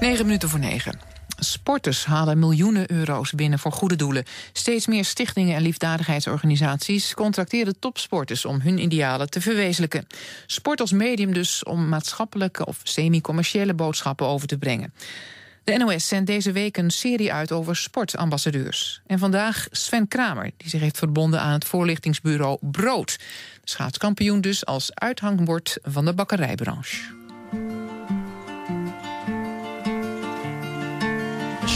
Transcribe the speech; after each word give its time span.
9 0.00 0.24
minuten 0.24 0.48
voor 0.48 0.58
9. 0.58 0.98
Sporters 1.38 2.04
halen 2.04 2.38
miljoenen 2.38 2.90
euro's 2.90 3.32
binnen 3.32 3.58
voor 3.58 3.72
goede 3.72 3.96
doelen. 3.96 4.24
Steeds 4.52 4.86
meer 4.86 5.04
stichtingen 5.04 5.56
en 5.56 5.62
liefdadigheidsorganisaties 5.62 7.14
contracteren 7.14 7.78
topsporters 7.78 8.44
om 8.44 8.60
hun 8.60 8.78
idealen 8.78 9.30
te 9.30 9.40
verwezenlijken. 9.40 10.06
Sport 10.46 10.80
als 10.80 10.92
medium 10.92 11.32
dus 11.32 11.64
om 11.64 11.88
maatschappelijke 11.88 12.66
of 12.66 12.80
semi-commerciële 12.82 13.74
boodschappen 13.74 14.26
over 14.26 14.46
te 14.46 14.58
brengen. 14.58 14.92
De 15.64 15.76
NOS 15.76 16.08
zendt 16.08 16.26
deze 16.26 16.52
week 16.52 16.76
een 16.76 16.90
serie 16.90 17.32
uit 17.32 17.52
over 17.52 17.76
sportambassadeurs. 17.76 19.00
En 19.06 19.18
vandaag 19.18 19.66
Sven 19.70 20.08
Kramer, 20.08 20.50
die 20.56 20.68
zich 20.68 20.80
heeft 20.80 20.98
verbonden 20.98 21.40
aan 21.40 21.52
het 21.52 21.64
voorlichtingsbureau 21.64 22.58
Brood. 22.60 23.18
Schaatskampioen 23.64 24.40
dus 24.40 24.66
als 24.66 24.94
uithangbord 24.94 25.78
van 25.82 26.04
de 26.04 26.14
bakkerijbranche. 26.14 27.21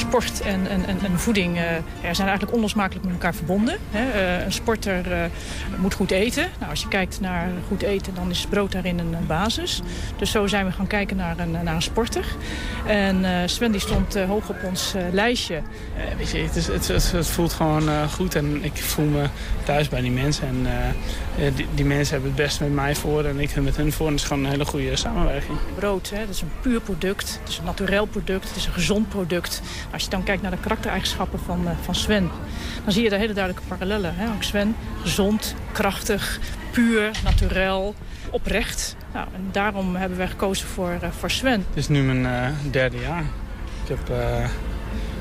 Sport 0.07 0.41
en, 0.41 0.67
en, 0.69 0.85
en, 0.87 1.19
voeding 1.19 1.57
uh, 1.57 1.63
zijn 2.01 2.29
eigenlijk 2.29 2.53
onlosmakelijk 2.53 3.05
met 3.05 3.15
elkaar 3.15 3.35
verbonden. 3.35 3.79
Hè. 3.91 4.39
Uh, 4.39 4.45
een 4.45 4.53
sporter 4.53 5.13
uh, 5.13 5.25
moet 5.79 5.95
goed 5.95 6.11
eten. 6.11 6.47
Nou, 6.59 6.71
als 6.71 6.81
je 6.81 6.89
kijkt 6.89 7.21
naar 7.21 7.49
goed 7.69 7.83
eten, 7.83 8.15
dan 8.15 8.31
is 8.31 8.47
brood 8.47 8.73
daarin 8.73 8.99
een 8.99 9.17
basis. 9.27 9.83
Dus 10.17 10.31
zo 10.31 10.47
zijn 10.47 10.67
we 10.67 10.73
gaan 10.73 10.87
kijken 10.87 11.17
naar 11.17 11.39
een, 11.39 11.51
naar 11.51 11.75
een 11.75 11.83
sporter. 11.83 12.25
En 12.87 13.49
Sven 13.49 13.73
die 13.73 13.81
stond 13.81 14.15
hoog 14.15 14.49
op 14.49 14.57
ons 14.65 14.95
lijstje. 15.13 15.61
weet 16.19 16.31
je, 16.31 16.39
het, 16.39 16.57
is, 16.57 16.67
het, 16.67 16.89
het, 16.89 17.13
het 17.13 17.27
voelt 17.27 17.53
gewoon 17.53 18.09
goed 18.09 18.35
en 18.35 18.65
ik 18.65 18.77
voel 18.77 19.05
me 19.05 19.25
thuis 19.65 19.89
bij 19.89 20.01
die 20.01 20.11
mensen. 20.11 20.47
En 20.47 20.67
die, 21.55 21.67
die, 21.75 21.85
mensen 21.85 22.13
hebben 22.13 22.31
het 22.31 22.43
best 22.43 22.61
met 22.61 22.73
mij 22.73 22.95
voor 22.95 23.25
en 23.25 23.41
ik 23.41 23.61
met 23.61 23.77
hun 23.77 23.93
voor. 23.93 24.07
En 24.07 24.13
het 24.13 24.21
is 24.21 24.27
gewoon 24.27 24.45
een 24.45 24.51
hele 24.51 24.65
goede 24.65 24.97
samenwerking. 24.97 25.59
Brood, 25.75 26.11
hè, 26.11 26.19
dat 26.19 26.35
is 26.35 26.41
een 26.41 26.53
puur 26.61 26.81
product. 26.81 27.39
Het 27.41 27.49
is 27.49 27.59
een 27.59 27.65
naturel 27.65 28.07
product. 28.07 28.49
Het 28.49 28.57
is 28.57 28.67
een 28.67 28.73
gezond 28.73 29.09
product. 29.09 29.63
Als 29.97 30.05
je 30.05 30.11
dan 30.11 30.23
kijkt 30.23 30.43
naar 30.43 30.51
de 30.51 30.57
karaktereigenschappen 30.61 31.39
van, 31.39 31.61
uh, 31.65 31.71
van 31.81 31.95
Sven... 31.95 32.31
dan 32.85 32.93
zie 32.93 33.03
je 33.03 33.11
daar 33.11 33.19
hele 33.19 33.33
duidelijke 33.33 33.69
parallellen. 33.69 34.15
Hè? 34.17 34.27
Ook 34.35 34.43
Sven, 34.43 34.77
gezond, 35.03 35.55
krachtig, 35.73 36.41
puur, 36.71 37.11
naturel, 37.25 37.95
oprecht. 38.31 38.97
Nou, 39.13 39.27
en 39.35 39.49
daarom 39.53 39.97
hebben 39.97 40.19
wij 40.19 40.29
gekozen 40.29 40.69
voor, 40.69 40.91
uh, 41.03 41.09
voor 41.11 41.31
Sven. 41.31 41.65
Het 41.69 41.77
is 41.77 41.89
nu 41.89 42.03
mijn 42.03 42.21
uh, 42.21 42.71
derde 42.71 42.97
jaar. 42.99 43.25
Ik 43.85 43.89
heb 43.89 44.17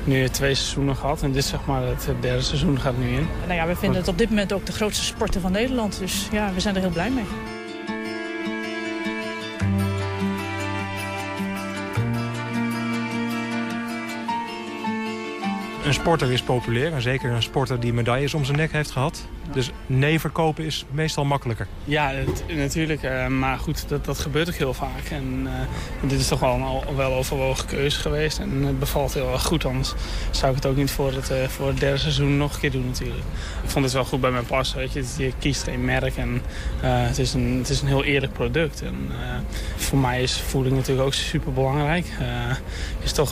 nu 0.04 0.28
twee 0.28 0.54
seizoenen 0.54 0.96
gehad. 0.96 1.22
En 1.22 1.32
dit 1.32 1.44
zeg 1.44 1.66
maar 1.66 1.82
het 1.82 2.08
derde 2.20 2.42
seizoen 2.42 2.80
gaat 2.80 2.98
nu 2.98 3.08
in. 3.08 3.28
Nou 3.46 3.54
ja, 3.54 3.66
we 3.66 3.76
vinden 3.76 4.00
het 4.00 4.08
op 4.08 4.18
dit 4.18 4.28
moment 4.28 4.52
ook 4.52 4.66
de 4.66 4.72
grootste 4.72 5.04
sporter 5.04 5.40
van 5.40 5.52
Nederland. 5.52 5.98
Dus 5.98 6.28
ja, 6.32 6.52
we 6.54 6.60
zijn 6.60 6.74
er 6.74 6.80
heel 6.80 6.90
blij 6.90 7.10
mee. 7.10 7.24
Een 15.86 15.94
sporter 15.94 16.32
is 16.32 16.42
populair. 16.42 16.92
En 16.92 17.02
zeker 17.02 17.30
een 17.30 17.42
sporter 17.42 17.80
die 17.80 17.92
medailles 17.92 18.34
om 18.34 18.44
zijn 18.44 18.56
nek 18.56 18.72
heeft 18.72 18.90
gehad. 18.90 19.28
Dus 19.52 19.70
nee 19.86 20.20
verkopen 20.20 20.64
is 20.64 20.84
meestal 20.90 21.24
makkelijker. 21.24 21.66
Ja, 21.84 22.10
het, 22.10 22.44
natuurlijk. 22.48 23.02
Uh, 23.02 23.26
maar 23.26 23.58
goed, 23.58 23.88
dat, 23.88 24.04
dat 24.04 24.18
gebeurt 24.18 24.48
ook 24.48 24.54
heel 24.54 24.74
vaak. 24.74 25.04
En 25.10 25.42
uh, 26.02 26.08
dit 26.08 26.20
is 26.20 26.28
toch 26.28 26.40
wel 26.40 26.54
een 26.54 26.62
al, 26.62 26.84
wel 26.96 27.14
overwogen 27.14 27.66
keuze 27.66 28.00
geweest. 28.00 28.38
En 28.38 28.62
het 28.62 28.78
bevalt 28.78 29.14
heel 29.14 29.32
erg 29.32 29.42
goed. 29.42 29.64
Anders 29.64 29.94
zou 30.30 30.50
ik 30.50 30.56
het 30.56 30.66
ook 30.66 30.76
niet 30.76 30.90
voor 30.90 31.12
het, 31.12 31.30
uh, 31.30 31.44
voor 31.48 31.68
het 31.68 31.80
derde 31.80 31.98
seizoen 31.98 32.36
nog 32.36 32.54
een 32.54 32.60
keer 32.60 32.70
doen 32.70 32.86
natuurlijk. 32.86 33.24
Ik 33.62 33.70
vond 33.70 33.84
het 33.84 33.94
wel 33.94 34.04
goed 34.04 34.20
bij 34.20 34.30
mijn 34.30 34.46
passen. 34.46 34.78
Weet 34.78 34.92
je. 34.92 35.04
je 35.16 35.32
kiest 35.38 35.62
geen 35.62 35.84
merk. 35.84 36.16
En 36.16 36.42
het, 36.80 37.18
is 37.18 37.34
een, 37.34 37.56
het 37.58 37.68
is 37.68 37.80
een 37.80 37.88
heel 37.88 38.04
eerlijk 38.04 38.32
product. 38.32 38.82
En 38.82 39.10
voor 39.76 39.98
mij 39.98 40.22
is 40.22 40.40
voeding 40.40 40.76
natuurlijk 40.76 41.06
ook 41.06 41.14
super 41.14 41.52
belangrijk. 41.52 42.06
is 43.02 43.12
toch 43.12 43.30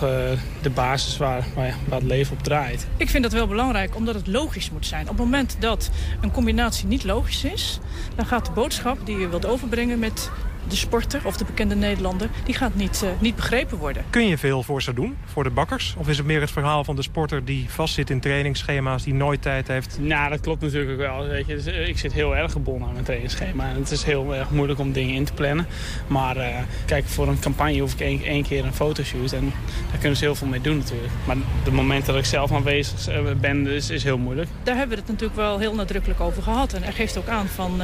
de 0.62 0.70
basis 0.75 1.17
waar, 1.17 1.45
waar, 1.55 1.75
waar 1.89 1.98
het 1.98 2.09
leven 2.09 2.37
op 2.37 2.42
draait. 2.42 2.87
Ik 2.97 3.11
vind 3.11 3.23
dat 3.23 3.33
wel 3.33 3.47
belangrijk 3.47 3.97
omdat 3.97 4.15
het 4.15 4.27
logisch 4.27 4.70
moet 4.70 4.86
zijn. 4.86 5.02
Op 5.02 5.08
het 5.08 5.19
moment 5.19 5.57
dat 5.58 5.91
een 6.20 6.31
combinatie 6.31 6.87
niet 6.87 7.05
logisch 7.05 7.45
is... 7.45 7.79
dan 8.17 8.27
gaat 8.27 8.47
de 8.47 8.53
boodschap 8.53 9.07
die 9.07 9.19
je 9.19 9.29
wilt 9.29 9.47
overbrengen 9.47 9.98
met 9.98 10.31
de 10.69 10.77
sporter 10.77 11.20
of 11.25 11.36
de 11.36 11.45
bekende 11.45 11.75
Nederlander, 11.75 12.29
die 12.45 12.55
gaat 12.55 12.75
niet, 12.75 13.01
uh, 13.05 13.11
niet 13.19 13.36
begrepen 13.36 13.79
worden. 13.79 14.05
Kun 14.11 14.27
je 14.27 14.39
veel 14.39 14.63
voor 14.63 14.83
ze 14.83 14.95
doen, 14.95 15.17
voor 15.25 15.45
de 15.45 15.51
bakkers? 15.51 15.95
Of 15.98 16.08
is 16.08 16.17
het 16.17 16.27
meer 16.27 16.41
het 16.41 16.51
verhaal 16.51 16.85
van 16.85 16.97
de 16.97 17.02
sporter 17.02 17.45
die 17.45 17.67
vastzit 17.69 18.11
in 18.11 18.20
trainingsschema's, 18.20 19.02
die 19.02 19.14
nooit 19.14 19.42
tijd 19.42 19.69
heeft? 19.69 19.98
Nou, 20.01 20.30
dat 20.30 20.41
klopt 20.41 20.63
natuurlijk 20.63 20.92
ook 20.92 20.98
wel. 20.98 21.27
Weet 21.27 21.47
je. 21.47 21.55
Dus, 21.55 21.67
uh, 21.67 21.89
ik 21.89 21.98
zit 21.98 22.13
heel 22.13 22.36
erg 22.36 22.52
gebonden 22.52 22.86
aan 22.86 22.92
mijn 22.92 23.05
trainingsschema. 23.05 23.69
En 23.69 23.75
het 23.75 23.91
is 23.91 24.02
heel 24.02 24.35
erg 24.35 24.51
moeilijk 24.51 24.79
om 24.80 24.92
dingen 24.92 25.14
in 25.14 25.25
te 25.25 25.33
plannen. 25.33 25.67
Maar 26.07 26.36
uh, 26.36 26.47
kijk, 26.86 27.05
voor 27.05 27.29
een 27.29 27.39
campagne 27.39 27.81
hoef 27.81 27.92
ik 27.92 28.01
één, 28.01 28.23
één 28.23 28.42
keer 28.42 28.64
een 28.64 28.75
fotoshoot. 28.75 29.33
En 29.33 29.52
daar 29.91 29.98
kunnen 29.98 30.19
ze 30.19 30.25
heel 30.25 30.35
veel 30.35 30.48
mee 30.48 30.61
doen 30.61 30.77
natuurlijk. 30.77 31.13
Maar 31.27 31.36
de 31.64 31.73
moment 31.73 32.07
dat 32.07 32.17
ik 32.17 32.25
zelf 32.25 32.52
aanwezig 32.52 33.08
ben, 33.41 33.67
is, 33.67 33.91
is 33.91 34.05
heel 34.05 34.19
moeilijk. 34.19 34.48
Daar 34.63 34.77
hebben 34.77 34.96
we 34.96 35.02
het 35.02 35.11
natuurlijk 35.11 35.39
wel 35.39 35.58
heel 35.58 35.75
nadrukkelijk 35.75 36.20
over 36.20 36.42
gehad. 36.42 36.73
En 36.73 36.83
hij 36.83 36.92
geeft 36.92 37.19
ook 37.19 37.29
aan 37.29 37.46
van 37.46 37.83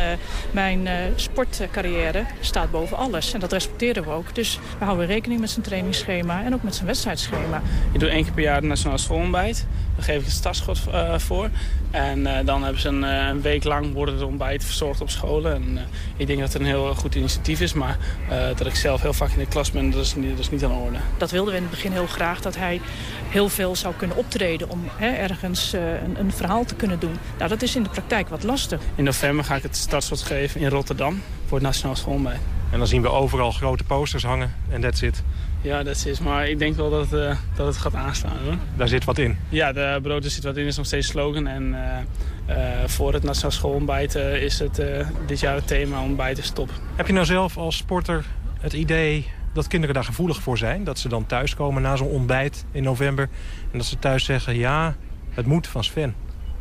mijn 0.50 0.88
sportcarrière 1.14 2.24
staat 2.40 2.69
boven 2.70 2.96
alles. 2.96 3.32
En 3.32 3.40
dat 3.40 3.52
respecteren 3.52 4.04
we 4.04 4.10
ook. 4.10 4.34
Dus 4.34 4.58
we 4.78 4.84
houden 4.84 5.06
rekening 5.06 5.40
met 5.40 5.50
zijn 5.50 5.64
trainingsschema 5.64 6.44
en 6.44 6.54
ook 6.54 6.62
met 6.62 6.74
zijn 6.74 6.86
wedstrijdschema. 6.86 7.62
Ik 7.92 8.00
doe 8.00 8.08
één 8.08 8.22
keer 8.22 8.32
per 8.32 8.42
jaar 8.42 8.60
de 8.60 8.66
Nationale 8.66 8.98
Schoolontbijt. 8.98 9.66
Daar 9.96 10.04
geef 10.04 10.18
ik 10.18 10.24
het 10.24 10.34
startschot 10.34 10.80
uh, 10.88 11.18
voor. 11.18 11.48
En 11.90 12.18
uh, 12.18 12.38
dan 12.44 12.62
hebben 12.62 12.80
ze 12.80 12.88
een, 12.88 13.02
uh, 13.02 13.26
een, 13.26 13.42
week 13.42 13.64
lang 13.64 13.92
worden 13.92 14.18
de 14.18 14.26
ontbijt 14.26 14.64
verzorgd 14.64 15.00
op 15.00 15.10
scholen. 15.10 15.54
En 15.54 15.78
ik 16.16 16.26
denk 16.26 16.38
dat 16.38 16.52
het 16.52 16.62
een 16.62 16.68
heel 16.68 16.94
goed 16.94 17.14
initiatief 17.14 17.60
is. 17.60 17.72
Maar 17.72 17.98
dat 18.56 18.66
ik 18.66 18.74
zelf 18.74 19.02
heel 19.02 19.12
vaak 19.12 19.30
in 19.30 19.38
de 19.38 19.46
klas 19.46 19.70
ben, 19.70 19.90
dat 19.90 20.04
is, 20.04 20.14
niet, 20.14 20.30
dat 20.30 20.38
is 20.38 20.50
niet 20.50 20.64
aan 20.64 20.70
de 20.70 20.76
orde. 20.76 20.98
Dat 21.16 21.30
wilden 21.30 21.50
we 21.50 21.56
in 21.56 21.62
het 21.62 21.74
begin 21.74 21.92
heel 21.92 22.06
graag. 22.06 22.40
Dat 22.40 22.56
hij 22.56 22.80
heel 23.28 23.48
veel 23.48 23.76
zou 23.76 23.94
kunnen 23.94 24.16
optreden 24.16 24.70
om 24.70 24.80
hè, 24.96 25.08
ergens 25.08 25.72
een, 25.72 26.18
een, 26.18 26.32
verhaal 26.32 26.64
te 26.64 26.74
kunnen 26.74 26.98
doen. 26.98 27.16
Nou, 27.38 27.50
dat 27.50 27.62
is 27.62 27.76
in 27.76 27.82
de 27.82 27.88
praktijk 27.88 28.28
wat 28.28 28.42
lastig. 28.42 28.80
In 28.94 29.04
november 29.04 29.44
ga 29.44 29.56
ik 29.56 29.62
het 29.62 29.76
startschot 29.76 30.22
geven 30.22 30.60
in 30.60 30.68
Rotterdam 30.68 31.22
voor 31.46 31.58
het 31.58 31.66
Nationaal 31.66 31.96
Schoolontbijt. 31.96 32.59
En 32.70 32.78
dan 32.78 32.86
zien 32.86 33.02
we 33.02 33.08
overal 33.08 33.50
grote 33.52 33.84
posters 33.84 34.24
hangen 34.24 34.54
en 34.68 34.80
that's 34.80 35.02
it. 35.02 35.22
Ja, 35.62 35.82
dat 35.82 36.04
is. 36.06 36.20
Maar 36.20 36.48
ik 36.48 36.58
denk 36.58 36.76
wel 36.76 36.90
dat, 36.90 37.12
uh, 37.12 37.36
dat 37.54 37.66
het 37.66 37.76
gaat 37.76 37.94
aanstaan. 37.94 38.36
Hoor. 38.44 38.54
Daar 38.76 38.88
zit 38.88 39.04
wat 39.04 39.18
in? 39.18 39.36
Ja, 39.48 39.72
de 39.72 39.98
brood 40.02 40.24
zit 40.24 40.44
wat 40.44 40.56
in 40.56 40.66
is 40.66 40.76
nog 40.76 40.86
steeds 40.86 41.06
slogan. 41.06 41.46
En 41.46 41.62
uh, 42.48 42.56
uh, 42.56 42.64
voor 42.86 43.12
het 43.12 43.22
Nationaal 43.22 43.50
Schoolontbijt 43.50 44.14
is 44.14 44.58
het 44.58 44.82
dit 45.26 45.40
jaar 45.40 45.54
het 45.54 45.66
thema 45.66 46.02
ontbijten 46.02 46.44
stop. 46.44 46.70
Heb 46.96 47.06
je 47.06 47.12
nou 47.12 47.26
zelf 47.26 47.56
als 47.56 47.76
sporter 47.76 48.24
het 48.60 48.72
idee 48.72 49.26
dat 49.52 49.66
kinderen 49.66 49.94
daar 49.94 50.04
gevoelig 50.04 50.42
voor 50.42 50.58
zijn? 50.58 50.84
Dat 50.84 50.98
ze 50.98 51.08
dan 51.08 51.26
thuiskomen 51.26 51.82
na 51.82 51.96
zo'n 51.96 52.08
ontbijt 52.08 52.64
in 52.72 52.82
november... 52.82 53.28
en 53.72 53.78
dat 53.78 53.86
ze 53.86 53.98
thuis 53.98 54.24
zeggen, 54.24 54.56
ja, 54.56 54.94
het 55.30 55.46
moet 55.46 55.66
van 55.66 55.84
Sven. 55.84 56.14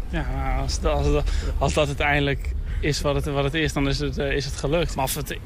Ja, 0.09 0.57
als, 0.61 0.83
als, 0.83 1.23
als 1.57 1.73
dat 1.73 1.87
uiteindelijk 1.87 2.51
is 2.81 3.01
wat 3.01 3.15
het, 3.15 3.25
wat 3.25 3.43
het 3.43 3.53
is, 3.53 3.73
dan 3.73 3.87
is 3.87 3.99
het, 3.99 4.17
is 4.17 4.45
het 4.45 4.55
gelukt. 4.55 4.95
Maar 4.95 5.05
of 5.05 5.15
het 5.15 5.37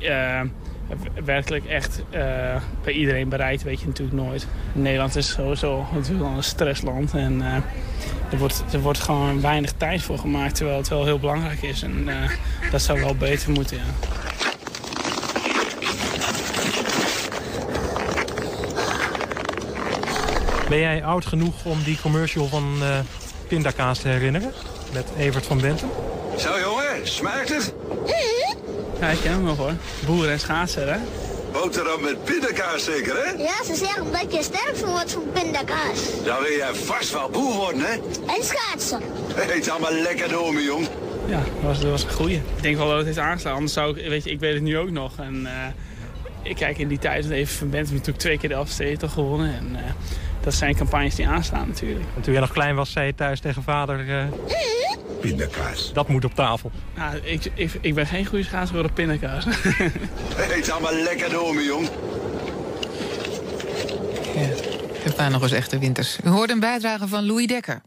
werkelijk 1.26 1.66
echt 1.66 2.04
uh, 2.14 2.22
bij 2.84 2.94
iedereen 2.94 3.30
bereikt, 3.30 3.64
weet 3.64 3.80
je 3.80 3.88
natuurlijk 3.88 4.18
nooit. 4.18 4.48
Nederland 4.74 5.16
is 5.16 5.32
sowieso 5.32 5.86
natuurlijk 5.94 6.26
al 6.26 6.38
een 6.38 6.44
stressland. 6.44 7.14
En 7.14 7.42
er, 8.32 8.38
wordt, 8.38 8.64
er 8.72 8.80
wordt 8.80 9.00
gewoon 9.00 9.42
weinig 9.42 9.72
tijd 9.72 10.02
voor 10.02 10.18
gemaakt, 10.18 10.56
terwijl 10.56 10.78
het 10.78 10.88
wel 10.88 11.06
heel 11.06 11.20
belangrijk 11.20 11.62
is. 11.62 11.84
En 11.84 12.08
dat 12.72 12.82
zou 12.82 13.00
wel 13.02 13.16
beter 13.16 13.52
moeten, 13.52 13.78
ja. 13.78 13.84
Ben 20.70 20.80
jij 20.80 21.04
oud 21.04 21.26
genoeg 21.26 21.66
om 21.66 21.84
die 21.84 22.02
commercial 22.02 22.48
van 22.48 22.74
pindakaas 23.54 24.00
te 24.00 24.08
herinneren? 24.08 24.52
Met 24.94 25.06
Evert 25.18 25.46
van 25.46 25.62
Benten? 25.62 25.90
Zo 26.38 26.60
jongen, 26.60 27.08
smaakt 27.08 27.50
het? 27.50 27.74
Ja, 29.00 29.08
ik 29.10 29.20
ken 29.22 29.32
hem 29.32 29.44
nog 29.44 29.58
hoor. 29.58 29.74
Boer 30.06 30.30
en 30.30 30.40
schaatser, 30.40 30.94
hè? 30.94 31.00
Boterham 31.52 32.02
met 32.02 32.24
pindakaas 32.24 32.84
zeker, 32.84 33.16
hè? 33.16 33.32
Ja, 33.32 33.64
ze 33.66 33.76
zeggen 33.76 34.12
dat 34.12 34.34
je 34.34 34.44
sterk 34.44 34.72
van 34.76 34.90
wordt 34.90 35.12
van 35.12 35.24
pindakaas. 35.34 36.00
Dan 36.26 36.42
wil 36.42 36.52
jij 36.52 36.74
vast 36.74 37.12
wel 37.12 37.30
boer 37.30 37.54
worden, 37.54 37.82
hè? 37.82 37.94
En 38.36 38.44
schaatsen. 38.44 39.02
Eet 39.50 39.70
allemaal 39.70 39.94
lekker 39.94 40.30
door, 40.30 40.54
mijn 40.54 40.66
jong. 40.66 40.88
Ja, 41.28 41.38
dat 41.38 41.64
was, 41.64 41.80
dat 41.80 41.90
was 41.90 42.04
een 42.04 42.12
goeie. 42.12 42.36
Ik 42.36 42.62
denk 42.62 42.78
wel 42.78 42.88
dat 42.88 42.98
het 42.98 43.06
heeft 43.06 43.18
aangeslaan. 43.18 43.56
Anders 43.56 43.74
zou 43.74 44.00
ik, 44.00 44.10
weet 44.10 44.24
je, 44.24 44.30
ik 44.32 44.40
weet 44.40 44.54
het 44.54 44.64
nu 44.64 44.78
ook 44.78 44.90
nog. 44.90 45.18
En 45.18 45.42
uh, 45.42 45.50
ik 46.42 46.56
kijk 46.56 46.78
in 46.78 46.88
die 46.88 47.00
tijd, 47.00 47.30
even 47.30 47.56
van 47.56 47.70
Bent 47.70 47.92
natuurlijk 47.92 48.18
twee 48.18 48.38
keer 48.38 48.50
de 48.50 48.56
Elfsteden 48.56 49.10
gewonnen. 49.10 49.56
En 49.56 49.70
uh, 49.72 49.80
dat 50.44 50.54
zijn 50.54 50.76
campagnes 50.76 51.16
die 51.16 51.28
aanslaan 51.28 51.68
natuurlijk. 51.68 52.06
En 52.16 52.22
toen 52.22 52.32
jij 52.32 52.42
nog 52.42 52.52
klein 52.52 52.76
was, 52.76 52.92
zei 52.92 53.06
je 53.06 53.16
thuis 53.16 53.40
tegen 53.40 53.64
vader... 53.64 54.08
Uh... 54.08 54.24
Pindakaas. 55.22 55.94
Dat 55.94 56.08
moet 56.08 56.26
op 56.26 56.36
tafel. 56.36 56.72
Nou, 56.96 57.18
ik, 57.18 57.52
ik, 57.56 57.72
ik 57.82 57.94
ben 57.94 58.08
geen 58.08 58.26
goede 58.26 58.44
schaatser 58.44 58.76
voor 58.76 58.88
de 58.88 58.94
pindakaas. 58.94 59.46
Eet 60.56 60.72
allemaal 60.72 60.94
lekker 60.94 61.30
door, 61.30 61.54
mijn 61.54 61.66
jong. 61.66 61.90
Ja, 64.36 64.42
het 65.04 65.16
waren 65.16 65.32
nog 65.32 65.42
eens 65.42 65.52
echte 65.52 65.80
winters. 65.80 66.18
U 66.24 66.30
hoort 66.30 66.50
een 66.50 66.60
bijdrage 66.60 67.08
van 67.08 67.26
Louis 67.26 67.48
Dekker. 67.48 67.82